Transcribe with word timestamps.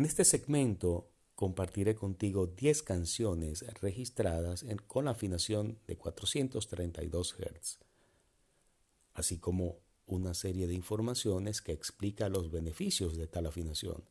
En 0.00 0.06
este 0.06 0.24
segmento 0.24 1.10
compartiré 1.34 1.94
contigo 1.94 2.46
10 2.46 2.84
canciones 2.84 3.66
registradas 3.82 4.64
con 4.86 5.04
la 5.04 5.10
afinación 5.10 5.78
de 5.86 5.98
432 5.98 7.34
Hz, 7.34 7.80
así 9.12 9.36
como 9.36 9.80
una 10.06 10.32
serie 10.32 10.66
de 10.66 10.72
informaciones 10.72 11.60
que 11.60 11.72
explica 11.72 12.30
los 12.30 12.50
beneficios 12.50 13.18
de 13.18 13.26
tal 13.26 13.44
afinación. 13.44 14.02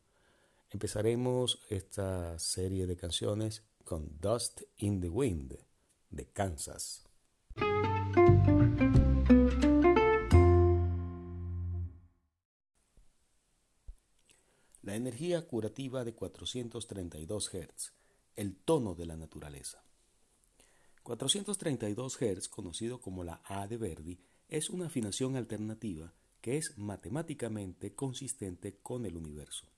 Empezaremos 0.70 1.58
esta 1.70 2.38
serie 2.38 2.86
de 2.86 2.96
canciones 2.96 3.64
con 3.82 4.16
Dust 4.20 4.62
in 4.76 5.00
the 5.00 5.08
Wind 5.08 5.58
de 6.10 6.26
Kansas. 6.26 7.02
La 14.90 14.96
energía 14.96 15.46
curativa 15.46 16.02
de 16.02 16.14
432 16.14 17.50
Hz, 17.50 17.92
el 18.34 18.56
tono 18.56 18.96
de 18.96 19.06
la 19.06 19.16
naturaleza. 19.16 19.84
432 21.04 22.18
Hz, 22.18 22.48
conocido 22.48 23.00
como 23.00 23.22
la 23.22 23.40
A 23.44 23.68
de 23.68 23.76
Verdi, 23.76 24.18
es 24.48 24.68
una 24.68 24.86
afinación 24.86 25.36
alternativa 25.36 26.12
que 26.40 26.56
es 26.56 26.76
matemáticamente 26.76 27.94
consistente 27.94 28.78
con 28.82 29.06
el 29.06 29.16
universo. 29.16 29.68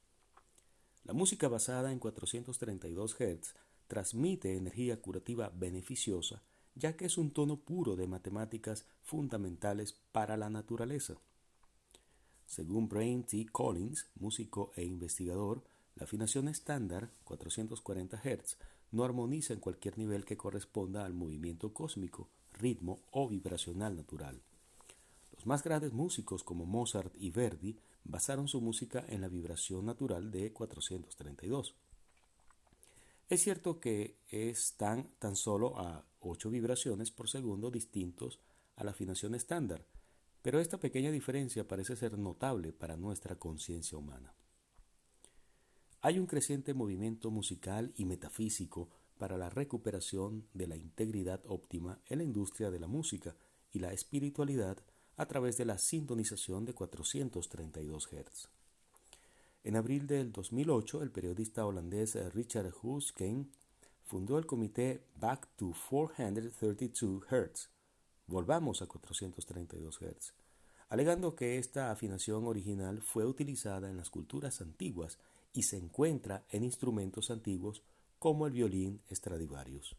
La 1.04 1.12
música 1.12 1.46
basada 1.46 1.92
en 1.92 1.98
432 1.98 3.14
Hz 3.14 3.54
transmite 3.88 4.56
energía 4.56 4.98
curativa 5.02 5.52
beneficiosa 5.54 6.42
ya 6.74 6.96
que 6.96 7.04
es 7.04 7.18
un 7.18 7.32
tono 7.32 7.60
puro 7.60 7.96
de 7.96 8.06
matemáticas 8.06 8.86
fundamentales 9.02 9.92
para 9.92 10.38
la 10.38 10.48
naturaleza. 10.48 11.18
Según 12.52 12.86
Brain 12.86 13.24
T. 13.24 13.46
Collins, 13.50 14.08
músico 14.20 14.72
e 14.76 14.84
investigador, 14.84 15.62
la 15.96 16.04
afinación 16.04 16.48
estándar 16.48 17.08
440 17.24 18.18
Hz 18.18 18.58
no 18.90 19.04
armoniza 19.04 19.54
en 19.54 19.60
cualquier 19.60 19.96
nivel 19.96 20.26
que 20.26 20.36
corresponda 20.36 21.06
al 21.06 21.14
movimiento 21.14 21.72
cósmico, 21.72 22.28
ritmo 22.52 23.00
o 23.10 23.26
vibracional 23.26 23.96
natural. 23.96 24.42
Los 25.34 25.46
más 25.46 25.64
grandes 25.64 25.94
músicos 25.94 26.44
como 26.44 26.66
Mozart 26.66 27.14
y 27.18 27.30
Verdi 27.30 27.78
basaron 28.04 28.48
su 28.48 28.60
música 28.60 29.02
en 29.08 29.22
la 29.22 29.28
vibración 29.28 29.86
natural 29.86 30.30
de 30.30 30.52
432. 30.52 31.74
Es 33.30 33.40
cierto 33.40 33.80
que 33.80 34.18
están 34.28 35.08
tan 35.18 35.36
solo 35.36 35.78
a 35.78 36.04
8 36.20 36.50
vibraciones 36.50 37.10
por 37.10 37.30
segundo 37.30 37.70
distintos 37.70 38.40
a 38.76 38.84
la 38.84 38.90
afinación 38.90 39.34
estándar, 39.34 39.86
pero 40.42 40.60
esta 40.60 40.78
pequeña 40.78 41.10
diferencia 41.10 41.66
parece 41.66 41.96
ser 41.96 42.18
notable 42.18 42.72
para 42.72 42.96
nuestra 42.96 43.36
conciencia 43.36 43.96
humana. 43.96 44.34
Hay 46.00 46.18
un 46.18 46.26
creciente 46.26 46.74
movimiento 46.74 47.30
musical 47.30 47.92
y 47.96 48.04
metafísico 48.04 48.90
para 49.18 49.38
la 49.38 49.50
recuperación 49.50 50.48
de 50.52 50.66
la 50.66 50.76
integridad 50.76 51.40
óptima 51.46 52.00
en 52.06 52.18
la 52.18 52.24
industria 52.24 52.72
de 52.72 52.80
la 52.80 52.88
música 52.88 53.36
y 53.70 53.78
la 53.78 53.92
espiritualidad 53.92 54.78
a 55.16 55.26
través 55.26 55.56
de 55.56 55.64
la 55.64 55.78
sintonización 55.78 56.64
de 56.64 56.74
432 56.74 58.08
Hz. 58.08 58.48
En 59.62 59.76
abril 59.76 60.08
del 60.08 60.32
2008, 60.32 61.04
el 61.04 61.12
periodista 61.12 61.64
holandés 61.64 62.16
Richard 62.34 62.72
Huskeen 62.82 63.52
fundó 64.02 64.38
el 64.38 64.46
comité 64.46 65.04
Back 65.14 65.46
to 65.54 65.72
432 65.88 67.22
Hz, 67.30 67.70
volvamos 68.26 68.82
a 68.82 68.86
432 68.86 69.98
Hz, 69.98 70.34
alegando 70.88 71.34
que 71.34 71.58
esta 71.58 71.90
afinación 71.90 72.46
original 72.46 73.02
fue 73.02 73.24
utilizada 73.26 73.88
en 73.88 73.96
las 73.96 74.10
culturas 74.10 74.60
antiguas 74.60 75.18
y 75.52 75.64
se 75.64 75.76
encuentra 75.76 76.44
en 76.50 76.64
instrumentos 76.64 77.30
antiguos 77.30 77.82
como 78.18 78.46
el 78.46 78.52
violín 78.52 79.02
Stradivarius. 79.10 79.96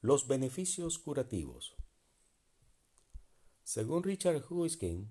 Los 0.00 0.28
beneficios 0.28 1.00
curativos. 1.00 1.74
Según 3.64 4.04
Richard 4.04 4.44
Huiskin, 4.48 5.10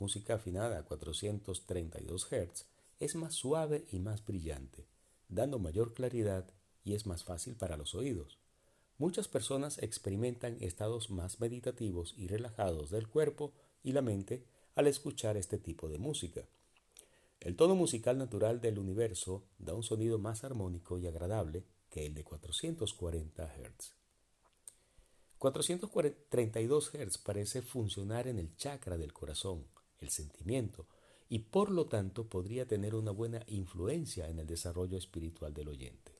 música 0.00 0.34
afinada 0.34 0.78
a 0.78 0.82
432 0.84 2.28
Hz 2.30 2.66
es 2.98 3.14
más 3.14 3.34
suave 3.34 3.84
y 3.90 3.98
más 3.98 4.24
brillante, 4.24 4.86
dando 5.28 5.58
mayor 5.58 5.94
claridad 5.94 6.46
y 6.84 6.94
es 6.94 7.06
más 7.06 7.24
fácil 7.24 7.54
para 7.54 7.76
los 7.76 7.94
oídos. 7.94 8.38
Muchas 8.98 9.28
personas 9.28 9.78
experimentan 9.78 10.56
estados 10.60 11.10
más 11.10 11.40
meditativos 11.40 12.14
y 12.16 12.26
relajados 12.26 12.90
del 12.90 13.08
cuerpo 13.08 13.52
y 13.82 13.92
la 13.92 14.02
mente 14.02 14.44
al 14.74 14.86
escuchar 14.86 15.36
este 15.36 15.58
tipo 15.58 15.88
de 15.88 15.98
música. 15.98 16.44
El 17.40 17.56
tono 17.56 17.74
musical 17.74 18.18
natural 18.18 18.60
del 18.60 18.78
universo 18.78 19.44
da 19.58 19.74
un 19.74 19.82
sonido 19.82 20.18
más 20.18 20.44
armónico 20.44 20.98
y 20.98 21.06
agradable 21.06 21.64
que 21.88 22.04
el 22.04 22.14
de 22.14 22.24
440 22.24 23.46
Hz. 23.46 23.94
432 25.38 26.90
Hz 26.90 27.18
parece 27.18 27.62
funcionar 27.62 28.28
en 28.28 28.38
el 28.38 28.54
chakra 28.56 28.98
del 28.98 29.14
corazón, 29.14 29.64
el 30.00 30.10
sentimiento, 30.10 30.86
y 31.28 31.40
por 31.40 31.70
lo 31.70 31.86
tanto 31.86 32.28
podría 32.28 32.66
tener 32.66 32.94
una 32.94 33.10
buena 33.10 33.44
influencia 33.46 34.28
en 34.28 34.38
el 34.38 34.46
desarrollo 34.46 34.98
espiritual 34.98 35.54
del 35.54 35.68
oyente. 35.68 36.12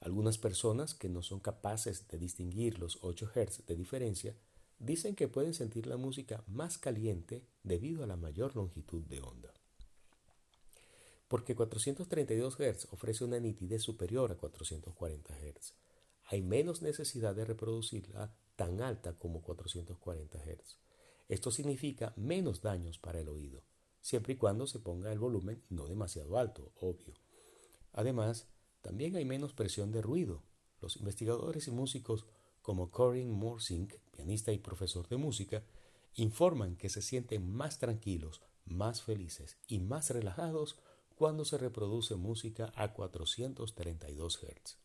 Algunas 0.00 0.38
personas 0.38 0.94
que 0.94 1.08
no 1.08 1.22
son 1.22 1.40
capaces 1.40 2.08
de 2.08 2.18
distinguir 2.18 2.78
los 2.78 2.98
8 3.02 3.30
Hz 3.34 3.66
de 3.66 3.76
diferencia 3.76 4.36
dicen 4.78 5.14
que 5.14 5.28
pueden 5.28 5.54
sentir 5.54 5.86
la 5.86 5.96
música 5.96 6.44
más 6.46 6.78
caliente 6.78 7.46
debido 7.62 8.04
a 8.04 8.06
la 8.06 8.16
mayor 8.16 8.56
longitud 8.56 9.02
de 9.04 9.20
onda. 9.20 9.52
Porque 11.28 11.56
432 11.56 12.56
Hz 12.56 12.88
ofrece 12.92 13.24
una 13.24 13.40
nitidez 13.40 13.82
superior 13.82 14.32
a 14.32 14.36
440 14.36 15.34
Hz 15.34 15.74
hay 16.28 16.42
menos 16.42 16.82
necesidad 16.82 17.34
de 17.34 17.44
reproducirla 17.44 18.34
tan 18.56 18.80
alta 18.80 19.16
como 19.16 19.42
440 19.42 20.38
Hz. 20.38 20.78
Esto 21.28 21.50
significa 21.50 22.12
menos 22.16 22.62
daños 22.62 22.98
para 22.98 23.20
el 23.20 23.28
oído, 23.28 23.64
siempre 24.00 24.34
y 24.34 24.36
cuando 24.36 24.66
se 24.66 24.78
ponga 24.78 25.12
el 25.12 25.18
volumen 25.18 25.62
no 25.68 25.86
demasiado 25.86 26.38
alto, 26.38 26.72
obvio. 26.80 27.14
Además, 27.92 28.48
también 28.80 29.16
hay 29.16 29.24
menos 29.24 29.52
presión 29.52 29.90
de 29.90 30.02
ruido. 30.02 30.44
Los 30.80 30.96
investigadores 30.96 31.66
y 31.66 31.70
músicos 31.72 32.26
como 32.62 32.90
Corinne 32.90 33.32
Morsink, 33.32 33.94
pianista 34.12 34.52
y 34.52 34.58
profesor 34.58 35.08
de 35.08 35.16
música, 35.16 35.64
informan 36.14 36.76
que 36.76 36.88
se 36.88 37.02
sienten 37.02 37.50
más 37.50 37.78
tranquilos, 37.78 38.42
más 38.64 39.02
felices 39.02 39.56
y 39.66 39.80
más 39.80 40.10
relajados 40.10 40.78
cuando 41.16 41.44
se 41.44 41.58
reproduce 41.58 42.14
música 42.16 42.72
a 42.76 42.92
432 42.92 44.38
Hz. 44.38 44.78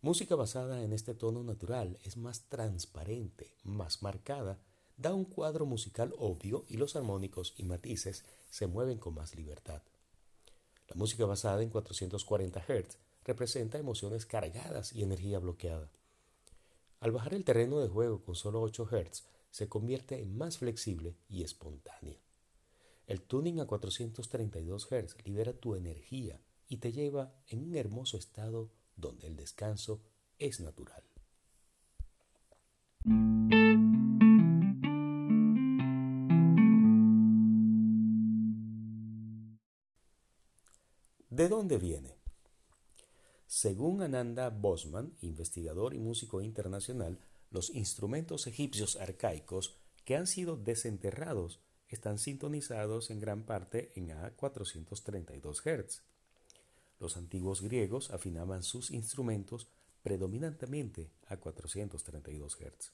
Música 0.00 0.34
basada 0.34 0.82
en 0.82 0.92
este 0.92 1.14
tono 1.14 1.42
natural 1.42 1.98
es 2.02 2.16
más 2.16 2.48
transparente, 2.48 3.56
más 3.62 4.02
marcada, 4.02 4.60
da 5.02 5.12
un 5.12 5.24
cuadro 5.24 5.66
musical 5.66 6.14
obvio 6.16 6.64
y 6.68 6.76
los 6.76 6.94
armónicos 6.94 7.54
y 7.56 7.64
matices 7.64 8.24
se 8.50 8.68
mueven 8.68 8.98
con 8.98 9.14
más 9.14 9.34
libertad. 9.34 9.82
La 10.88 10.94
música 10.94 11.26
basada 11.26 11.62
en 11.62 11.70
440 11.70 12.60
Hz 12.60 12.98
representa 13.24 13.78
emociones 13.78 14.26
cargadas 14.26 14.92
y 14.92 15.02
energía 15.02 15.40
bloqueada. 15.40 15.90
Al 17.00 17.10
bajar 17.10 17.34
el 17.34 17.44
terreno 17.44 17.80
de 17.80 17.88
juego 17.88 18.22
con 18.22 18.36
solo 18.36 18.62
8 18.62 18.86
Hz, 18.86 19.24
se 19.50 19.68
convierte 19.68 20.20
en 20.20 20.36
más 20.38 20.58
flexible 20.58 21.16
y 21.28 21.42
espontánea. 21.42 22.18
El 23.06 23.22
tuning 23.22 23.60
a 23.60 23.66
432 23.66 24.86
Hz 24.86 25.16
libera 25.24 25.52
tu 25.52 25.74
energía 25.74 26.40
y 26.68 26.76
te 26.76 26.92
lleva 26.92 27.34
en 27.48 27.64
un 27.64 27.76
hermoso 27.76 28.16
estado 28.16 28.70
donde 28.96 29.26
el 29.26 29.36
descanso 29.36 30.00
es 30.38 30.60
natural. 30.60 31.02
¿De 41.42 41.48
dónde 41.48 41.76
viene? 41.76 42.14
Según 43.48 44.00
Ananda 44.00 44.48
Bosman, 44.48 45.16
investigador 45.22 45.92
y 45.92 45.98
músico 45.98 46.40
internacional, 46.40 47.18
los 47.50 47.70
instrumentos 47.70 48.46
egipcios 48.46 48.94
arcaicos 48.94 49.76
que 50.04 50.14
han 50.14 50.28
sido 50.28 50.56
desenterrados 50.56 51.58
están 51.88 52.20
sintonizados 52.20 53.10
en 53.10 53.18
gran 53.18 53.42
parte 53.42 53.90
en 53.96 54.12
A 54.12 54.30
432 54.36 55.62
Hz. 55.62 56.02
Los 57.00 57.16
antiguos 57.16 57.60
griegos 57.60 58.12
afinaban 58.12 58.62
sus 58.62 58.92
instrumentos 58.92 59.66
predominantemente 60.04 61.10
a 61.26 61.38
432 61.38 62.54
Hz. 62.54 62.92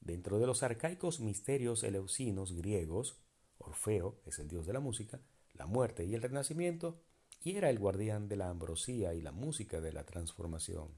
Dentro 0.00 0.38
de 0.38 0.46
los 0.46 0.62
arcaicos 0.62 1.18
misterios 1.18 1.82
eleusinos 1.82 2.52
griegos, 2.52 3.16
Orfeo 3.58 4.20
es 4.24 4.38
el 4.38 4.46
dios 4.46 4.68
de 4.68 4.72
la 4.72 4.78
música, 4.78 5.20
la 5.54 5.66
muerte 5.66 6.04
y 6.04 6.14
el 6.14 6.22
renacimiento, 6.22 7.02
y 7.42 7.56
era 7.56 7.70
el 7.70 7.78
guardián 7.78 8.28
de 8.28 8.36
la 8.36 8.48
ambrosía 8.48 9.14
y 9.14 9.20
la 9.20 9.32
música 9.32 9.80
de 9.80 9.92
la 9.92 10.04
transformación. 10.04 10.88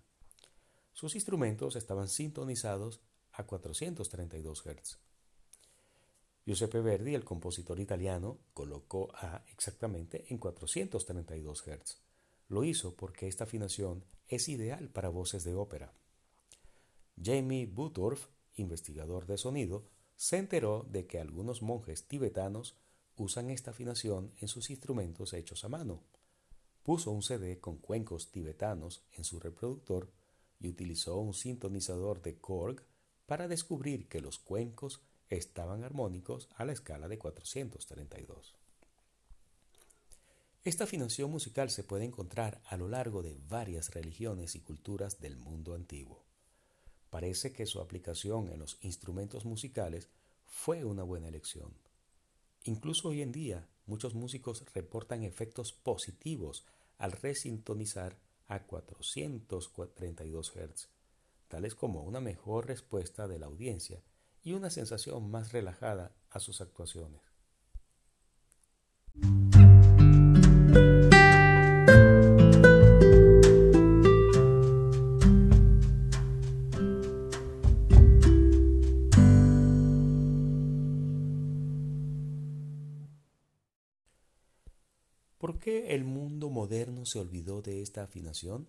Sus 0.92 1.14
instrumentos 1.14 1.76
estaban 1.76 2.08
sintonizados 2.08 3.00
a 3.32 3.46
432 3.46 4.62
Hz. 4.62 4.98
Giuseppe 6.44 6.80
Verdi, 6.80 7.14
el 7.14 7.24
compositor 7.24 7.78
italiano, 7.78 8.38
colocó 8.52 9.10
A 9.14 9.44
exactamente 9.48 10.26
en 10.28 10.38
432 10.38 11.62
Hz. 11.62 11.98
Lo 12.48 12.64
hizo 12.64 12.96
porque 12.96 13.28
esta 13.28 13.44
afinación 13.44 14.04
es 14.28 14.48
ideal 14.48 14.88
para 14.88 15.08
voces 15.08 15.44
de 15.44 15.54
ópera. 15.54 15.94
Jamie 17.22 17.66
Buttorf, 17.66 18.26
investigador 18.56 19.26
de 19.26 19.38
sonido, 19.38 19.88
se 20.16 20.38
enteró 20.38 20.86
de 20.90 21.06
que 21.06 21.20
algunos 21.20 21.62
monjes 21.62 22.08
tibetanos 22.08 22.76
usan 23.16 23.50
esta 23.50 23.70
afinación 23.70 24.32
en 24.38 24.48
sus 24.48 24.70
instrumentos 24.70 25.32
hechos 25.32 25.64
a 25.64 25.68
mano. 25.68 26.02
Puso 26.82 27.10
un 27.10 27.22
CD 27.22 27.60
con 27.60 27.76
cuencos 27.78 28.30
tibetanos 28.32 29.04
en 29.12 29.24
su 29.24 29.38
reproductor 29.38 30.10
y 30.58 30.68
utilizó 30.68 31.18
un 31.18 31.34
sintonizador 31.34 32.22
de 32.22 32.38
Korg 32.38 32.84
para 33.26 33.48
descubrir 33.48 34.08
que 34.08 34.20
los 34.20 34.38
cuencos 34.38 35.02
estaban 35.28 35.84
armónicos 35.84 36.48
a 36.56 36.64
la 36.64 36.72
escala 36.72 37.08
de 37.08 37.18
432. 37.18 38.56
Esta 40.64 40.84
afinación 40.84 41.30
musical 41.30 41.70
se 41.70 41.82
puede 41.82 42.04
encontrar 42.04 42.60
a 42.66 42.76
lo 42.76 42.88
largo 42.88 43.22
de 43.22 43.36
varias 43.48 43.90
religiones 43.90 44.54
y 44.54 44.60
culturas 44.60 45.20
del 45.20 45.36
mundo 45.36 45.74
antiguo. 45.74 46.24
Parece 47.10 47.52
que 47.52 47.66
su 47.66 47.80
aplicación 47.80 48.48
en 48.48 48.60
los 48.60 48.78
instrumentos 48.80 49.44
musicales 49.44 50.08
fue 50.46 50.84
una 50.84 51.02
buena 51.02 51.28
elección. 51.28 51.74
Incluso 52.64 53.08
hoy 53.08 53.22
en 53.22 53.32
día, 53.32 53.68
muchos 53.86 54.14
músicos 54.14 54.64
reportan 54.74 55.22
efectos 55.22 55.72
positivos 55.72 56.64
al 56.98 57.12
resintonizar 57.12 58.18
a 58.48 58.64
432 58.64 60.52
Hz, 60.54 60.88
tales 61.48 61.74
como 61.74 62.02
una 62.02 62.20
mejor 62.20 62.66
respuesta 62.66 63.26
de 63.28 63.38
la 63.38 63.46
audiencia 63.46 64.02
y 64.42 64.52
una 64.52 64.70
sensación 64.70 65.30
más 65.30 65.52
relajada 65.52 66.12
a 66.30 66.40
sus 66.40 66.60
actuaciones. 66.60 67.20
¿Por 85.42 85.58
qué 85.58 85.92
el 85.96 86.04
mundo 86.04 86.50
moderno 86.50 87.04
se 87.04 87.18
olvidó 87.18 87.62
de 87.62 87.82
esta 87.82 88.04
afinación? 88.04 88.68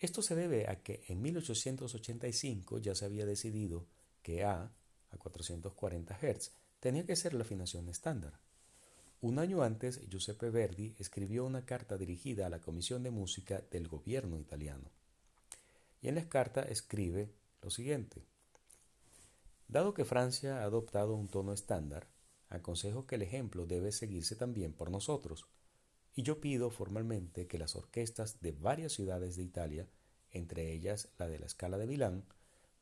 Esto 0.00 0.20
se 0.20 0.34
debe 0.34 0.68
a 0.68 0.82
que 0.82 1.04
en 1.06 1.22
1885 1.22 2.78
ya 2.78 2.92
se 2.96 3.04
había 3.04 3.24
decidido 3.24 3.86
que 4.20 4.42
A, 4.42 4.62
a 5.10 5.16
440 5.16 6.12
Hz, 6.12 6.50
tenía 6.80 7.06
que 7.06 7.14
ser 7.14 7.34
la 7.34 7.44
afinación 7.44 7.88
estándar. 7.88 8.40
Un 9.20 9.38
año 9.38 9.62
antes, 9.62 10.00
Giuseppe 10.08 10.50
Verdi 10.50 10.96
escribió 10.98 11.44
una 11.44 11.64
carta 11.64 11.96
dirigida 11.96 12.46
a 12.46 12.50
la 12.50 12.60
Comisión 12.60 13.04
de 13.04 13.12
Música 13.12 13.62
del 13.70 13.86
gobierno 13.86 14.40
italiano. 14.40 14.90
Y 16.02 16.08
en 16.08 16.16
la 16.16 16.28
carta 16.28 16.62
escribe 16.62 17.30
lo 17.62 17.70
siguiente. 17.70 18.24
Dado 19.68 19.94
que 19.94 20.04
Francia 20.04 20.62
ha 20.62 20.64
adoptado 20.64 21.14
un 21.14 21.28
tono 21.28 21.52
estándar, 21.52 22.08
aconsejo 22.48 23.06
que 23.06 23.16
el 23.16 23.22
ejemplo 23.22 23.66
debe 23.66 23.92
seguirse 23.92 24.36
también 24.36 24.72
por 24.72 24.90
nosotros, 24.90 25.48
y 26.14 26.22
yo 26.22 26.40
pido 26.40 26.70
formalmente 26.70 27.46
que 27.46 27.58
las 27.58 27.76
orquestas 27.76 28.40
de 28.40 28.52
varias 28.52 28.92
ciudades 28.92 29.36
de 29.36 29.42
Italia, 29.42 29.88
entre 30.30 30.72
ellas 30.72 31.10
la 31.18 31.28
de 31.28 31.38
la 31.38 31.48
Scala 31.48 31.76
de 31.78 31.86
Milán, 31.86 32.24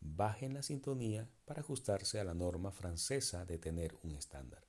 bajen 0.00 0.55
la 0.55 0.62
sintonía 0.62 1.28
para 1.44 1.61
ajustarse 1.61 2.20
a 2.20 2.25
la 2.25 2.34
norma 2.34 2.70
francesa 2.70 3.44
de 3.44 3.58
tener 3.58 3.96
un 4.02 4.14
estándar. 4.14 4.64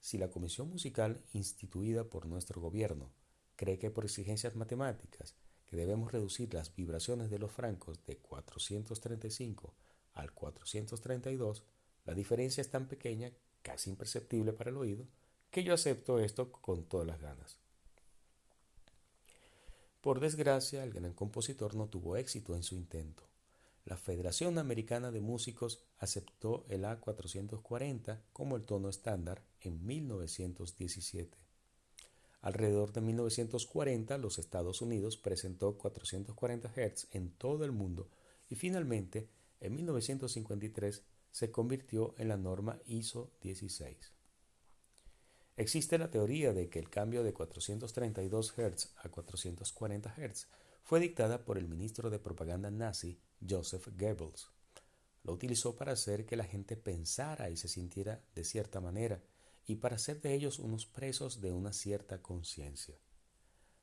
Si 0.00 0.18
la 0.18 0.30
comisión 0.30 0.68
musical 0.68 1.22
instituida 1.32 2.04
por 2.04 2.26
nuestro 2.26 2.60
gobierno 2.60 3.12
cree 3.56 3.78
que 3.78 3.90
por 3.90 4.04
exigencias 4.04 4.56
matemáticas 4.56 5.36
que 5.66 5.76
debemos 5.76 6.12
reducir 6.12 6.52
las 6.52 6.74
vibraciones 6.74 7.30
de 7.30 7.38
los 7.38 7.52
francos 7.52 8.04
de 8.04 8.18
435 8.18 9.74
al 10.12 10.32
432, 10.32 11.64
la 12.04 12.14
diferencia 12.14 12.60
es 12.60 12.70
tan 12.70 12.86
pequeña, 12.88 13.32
casi 13.64 13.90
imperceptible 13.90 14.52
para 14.52 14.70
el 14.70 14.76
oído, 14.76 15.08
que 15.50 15.64
yo 15.64 15.74
acepto 15.74 16.20
esto 16.20 16.52
con 16.52 16.84
todas 16.84 17.08
las 17.08 17.20
ganas. 17.20 17.58
Por 20.00 20.20
desgracia, 20.20 20.84
el 20.84 20.92
gran 20.92 21.14
compositor 21.14 21.74
no 21.74 21.88
tuvo 21.88 22.16
éxito 22.16 22.54
en 22.54 22.62
su 22.62 22.76
intento 22.76 23.24
la 23.84 23.98
Federación 23.98 24.58
Americana 24.58 25.10
de 25.10 25.20
Músicos 25.20 25.84
aceptó 25.98 26.64
el 26.70 26.84
A440 26.84 28.22
como 28.32 28.56
el 28.56 28.64
tono 28.64 28.88
estándar 28.88 29.42
en 29.60 29.84
1917. 29.84 31.36
Alrededor 32.40 32.92
de 32.92 33.02
1940 33.02 34.16
los 34.16 34.38
Estados 34.38 34.80
Unidos 34.80 35.18
presentó 35.18 35.76
440 35.76 36.68
Hz 36.68 37.08
en 37.10 37.30
todo 37.32 37.66
el 37.66 37.72
mundo 37.72 38.08
y 38.48 38.54
finalmente 38.54 39.28
en 39.60 39.74
1953 39.76 41.02
se 41.34 41.50
convirtió 41.50 42.14
en 42.16 42.28
la 42.28 42.36
norma 42.36 42.78
ISO 42.86 43.32
16. 43.40 44.12
Existe 45.56 45.98
la 45.98 46.08
teoría 46.08 46.52
de 46.52 46.68
que 46.68 46.78
el 46.78 46.88
cambio 46.88 47.24
de 47.24 47.32
432 47.32 48.52
Hz 48.52 48.94
a 48.98 49.08
440 49.08 50.14
Hz 50.16 50.46
fue 50.84 51.00
dictada 51.00 51.44
por 51.44 51.58
el 51.58 51.66
ministro 51.66 52.08
de 52.08 52.20
propaganda 52.20 52.70
nazi 52.70 53.18
Joseph 53.44 53.88
Goebbels. 53.98 54.48
Lo 55.24 55.32
utilizó 55.32 55.74
para 55.74 55.90
hacer 55.90 56.24
que 56.24 56.36
la 56.36 56.44
gente 56.44 56.76
pensara 56.76 57.50
y 57.50 57.56
se 57.56 57.66
sintiera 57.66 58.22
de 58.36 58.44
cierta 58.44 58.80
manera 58.80 59.20
y 59.66 59.74
para 59.74 59.96
hacer 59.96 60.20
de 60.20 60.34
ellos 60.34 60.60
unos 60.60 60.86
presos 60.86 61.40
de 61.40 61.50
una 61.50 61.72
cierta 61.72 62.22
conciencia. 62.22 62.94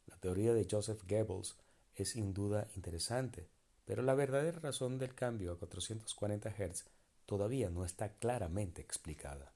La 0.06 0.16
teoría 0.16 0.54
de 0.54 0.66
Joseph 0.72 1.04
Goebbels 1.06 1.58
es 1.96 2.12
sin 2.12 2.34
duda 2.34 2.70
interesante, 2.78 3.50
pero 3.84 4.04
la 4.04 4.14
verdadera 4.14 4.62
razón 4.62 4.98
del 4.98 5.14
cambio 5.14 5.52
a 5.52 5.60
440 5.60 6.50
Hz 6.50 6.86
todavía 7.32 7.70
no 7.70 7.86
está 7.86 8.12
claramente 8.16 8.82
explicada. 8.82 9.54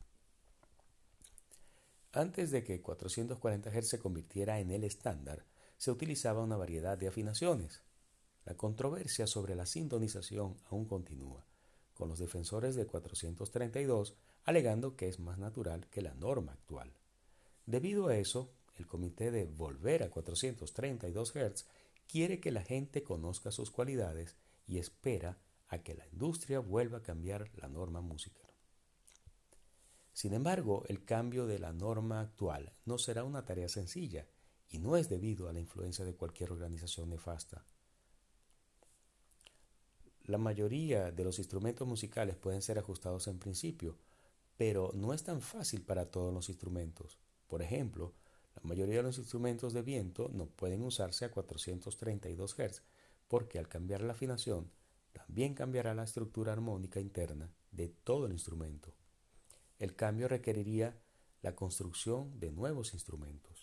Antes 2.14 2.50
de 2.50 2.64
que 2.64 2.82
440 2.82 3.70
Hz 3.70 3.90
se 3.90 4.00
convirtiera 4.00 4.62
en 4.62 4.72
el 4.72 4.86
estándar, 4.86 5.44
se 5.76 5.92
utilizaba 5.92 6.42
una 6.42 6.56
variedad 6.56 6.98
de 6.98 7.10
afinaciones, 7.10 7.84
la 8.46 8.56
controversia 8.56 9.28
sobre 9.28 9.56
la 9.56 9.66
sintonización 9.66 10.56
aún 10.70 10.86
continúa, 10.86 11.46
con 11.94 12.08
los 12.08 12.20
defensores 12.20 12.76
de 12.76 12.86
432 12.86 14.16
alegando 14.46 14.96
que 14.96 15.10
es 15.10 15.20
más 15.20 15.38
natural 15.38 15.90
que 15.90 16.02
la 16.02 16.14
norma 16.14 16.54
actual. 16.54 16.94
Debido 17.66 18.08
a 18.08 18.16
eso, 18.16 18.54
el 18.78 18.88
comité 18.88 19.32
de 19.32 19.44
Volver 19.44 20.04
a 20.04 20.10
432 20.10 21.34
Hz 21.34 21.66
quiere 22.08 22.40
que 22.40 22.52
la 22.52 22.64
gente 22.64 23.04
conozca 23.04 23.52
sus 23.52 23.70
cualidades 23.70 24.38
y 24.66 24.78
espera 24.78 25.38
que 25.84 25.96
la 25.96 26.08
industria 26.08 26.60
vuelva 26.60 27.00
a 27.00 27.04
cambiar 27.04 27.50
la 27.56 27.68
norma 27.68 28.02
musical. 28.02 28.46
Sin 30.14 30.34
embargo, 30.34 30.84
el 30.88 31.04
cambio 31.04 31.46
de 31.46 31.60
la 31.60 31.74
norma 31.74 32.22
actual 32.22 32.74
no 32.86 32.98
será 32.98 33.24
una 33.24 33.44
tarea 33.44 33.68
sencilla 33.68 34.28
y 34.70 34.80
no 34.80 34.96
es 34.96 35.10
debido 35.10 35.50
a 35.50 35.54
la 35.54 35.60
influencia 35.60 36.06
de 36.06 36.16
cualquier 36.16 36.52
organización 36.52 37.10
nefasta. 37.10 37.66
La 40.24 40.38
mayoría 40.38 41.12
de 41.12 41.24
los 41.24 41.38
instrumentos 41.38 41.88
musicales 41.88 42.36
pueden 42.36 42.62
ser 42.62 42.80
ajustados 42.80 43.28
en 43.28 43.40
principio, 43.40 43.98
pero 44.58 44.92
no 44.94 45.14
es 45.14 45.24
tan 45.24 45.42
fácil 45.42 45.84
para 45.84 46.10
todos 46.10 46.34
los 46.34 46.50
instrumentos. 46.50 47.20
Por 47.48 47.62
ejemplo, 47.62 48.16
la 48.56 48.62
mayoría 48.64 48.98
de 48.98 49.04
los 49.04 49.18
instrumentos 49.18 49.74
de 49.74 49.82
viento 49.82 50.30
no 50.34 50.48
pueden 50.48 50.82
usarse 50.82 51.26
a 51.26 51.32
432 51.32 52.56
Hz, 52.56 52.82
porque 53.28 53.60
al 53.60 53.68
cambiar 53.68 54.02
la 54.02 54.14
afinación, 54.14 54.72
también 55.16 55.54
cambiará 55.54 55.96
la 55.96 56.04
estructura 56.04 56.52
armónica 56.52 57.00
interna 57.00 57.50
de 57.72 57.88
todo 57.88 58.26
el 58.26 58.34
instrumento. 58.34 58.94
El 59.80 59.96
cambio 59.96 60.28
requeriría 60.28 61.00
la 61.42 61.56
construcción 61.56 62.38
de 62.38 62.52
nuevos 62.52 62.94
instrumentos. 62.94 63.55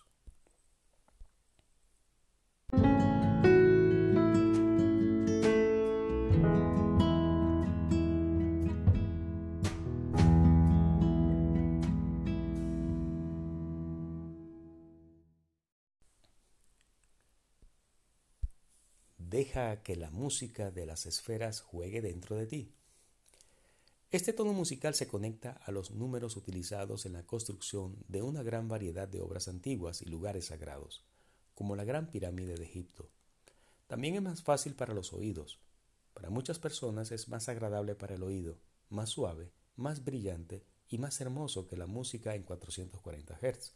Deja 19.42 19.82
que 19.82 19.96
la 19.96 20.08
música 20.12 20.70
de 20.70 20.86
las 20.86 21.04
esferas 21.04 21.62
juegue 21.62 22.00
dentro 22.00 22.36
de 22.36 22.46
ti. 22.46 22.72
Este 24.12 24.32
tono 24.32 24.52
musical 24.52 24.94
se 24.94 25.08
conecta 25.08 25.60
a 25.64 25.72
los 25.72 25.90
números 25.90 26.36
utilizados 26.36 27.06
en 27.06 27.14
la 27.14 27.26
construcción 27.26 27.96
de 28.06 28.22
una 28.22 28.44
gran 28.44 28.68
variedad 28.68 29.08
de 29.08 29.20
obras 29.20 29.48
antiguas 29.48 30.00
y 30.00 30.04
lugares 30.04 30.46
sagrados, 30.46 31.04
como 31.56 31.74
la 31.74 31.82
Gran 31.82 32.08
Pirámide 32.08 32.54
de 32.54 32.62
Egipto. 32.62 33.10
También 33.88 34.14
es 34.14 34.22
más 34.22 34.44
fácil 34.44 34.76
para 34.76 34.94
los 34.94 35.12
oídos. 35.12 35.58
Para 36.14 36.30
muchas 36.30 36.60
personas 36.60 37.10
es 37.10 37.26
más 37.26 37.48
agradable 37.48 37.96
para 37.96 38.14
el 38.14 38.22
oído, 38.22 38.60
más 38.90 39.10
suave, 39.10 39.50
más 39.74 40.04
brillante 40.04 40.62
y 40.88 40.98
más 40.98 41.20
hermoso 41.20 41.66
que 41.66 41.76
la 41.76 41.88
música 41.88 42.36
en 42.36 42.44
440 42.44 43.40
Hz. 43.42 43.72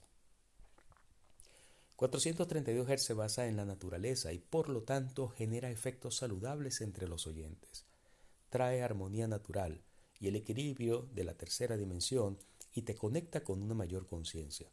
432 1.97 2.87
Hz 2.89 3.03
se 3.03 3.15
basa 3.15 3.49
en 3.49 3.57
la 3.57 3.65
naturaleza 3.65 4.33
y 4.33 4.39
por 4.39 4.69
lo 4.69 4.83
tanto 4.83 5.29
genera 5.29 5.71
efectos 5.71 6.17
saludables 6.17 6.81
entre 6.83 7.09
los 7.09 7.27
oyentes. 7.27 7.87
Trae 8.51 8.83
armonía 8.83 9.27
natural, 9.27 9.83
y 10.19 10.29
el 10.29 10.37
equilibrio 10.37 11.09
de 11.13 11.25
la 11.25 11.35
tercera 11.35 11.77
dimensión 11.77 12.39
y 12.73 12.83
te 12.83 12.95
conecta 12.95 13.43
con 13.43 13.63
una 13.63 13.75
mayor 13.75 14.07
conciencia. 14.07 14.71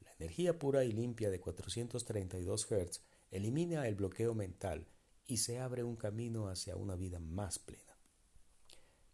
La 0.00 0.12
energía 0.12 0.58
pura 0.58 0.84
y 0.84 0.92
limpia 0.92 1.30
de 1.30 1.40
432 1.40 2.66
Hz 2.66 3.02
elimina 3.30 3.86
el 3.88 3.94
bloqueo 3.94 4.34
mental 4.34 4.86
y 5.26 5.38
se 5.38 5.58
abre 5.58 5.82
un 5.82 5.96
camino 5.96 6.48
hacia 6.48 6.76
una 6.76 6.96
vida 6.96 7.18
más 7.18 7.58
plena. 7.58 7.98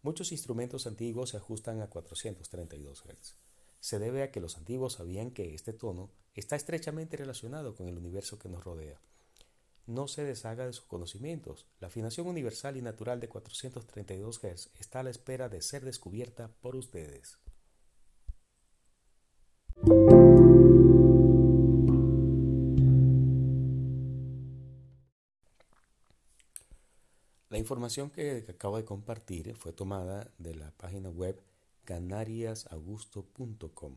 Muchos 0.01 0.31
instrumentos 0.31 0.87
antiguos 0.87 1.29
se 1.29 1.37
ajustan 1.37 1.81
a 1.81 1.89
432 1.89 3.03
Hz. 3.03 3.35
Se 3.81 3.99
debe 3.99 4.23
a 4.23 4.31
que 4.31 4.39
los 4.39 4.57
antiguos 4.57 4.93
sabían 4.93 5.31
que 5.31 5.53
este 5.53 5.73
tono 5.73 6.09
está 6.33 6.55
estrechamente 6.55 7.17
relacionado 7.17 7.75
con 7.75 7.89
el 7.89 7.97
universo 7.97 8.39
que 8.39 8.47
nos 8.47 8.63
rodea 8.63 9.01
no 9.91 10.07
se 10.07 10.23
deshaga 10.23 10.65
de 10.65 10.73
sus 10.73 10.85
conocimientos. 10.85 11.67
La 11.79 11.87
afinación 11.87 12.27
universal 12.27 12.77
y 12.77 12.81
natural 12.81 13.19
de 13.19 13.29
432 13.29 14.39
Hz 14.39 14.69
está 14.79 15.01
a 15.01 15.03
la 15.03 15.09
espera 15.09 15.49
de 15.49 15.61
ser 15.61 15.83
descubierta 15.83 16.49
por 16.61 16.75
ustedes. 16.75 17.37
La 27.49 27.57
información 27.57 28.09
que 28.09 28.45
acabo 28.47 28.77
de 28.77 28.85
compartir 28.85 29.55
fue 29.55 29.73
tomada 29.73 30.31
de 30.37 30.55
la 30.55 30.71
página 30.71 31.09
web 31.09 31.41
canariasagusto.com. 31.85 33.95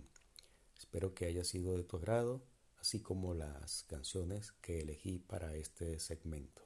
Espero 0.79 1.15
que 1.15 1.27
haya 1.27 1.45
sido 1.45 1.77
de 1.77 1.85
tu 1.85 1.97
agrado 1.97 2.43
así 2.85 3.01
como 3.01 3.33
las 3.33 3.85
canciones 3.85 4.53
que 4.61 4.81
elegí 4.81 5.19
para 5.19 5.55
este 5.55 5.99
segmento. 5.99 6.61